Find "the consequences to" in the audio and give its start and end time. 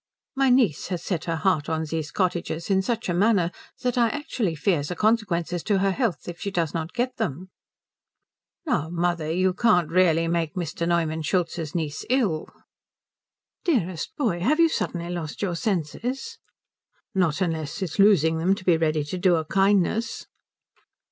4.81-5.77